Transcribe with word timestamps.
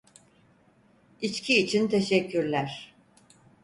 İçki 1.21 1.57
için 1.61 1.87
teşekkürler. 1.87 2.95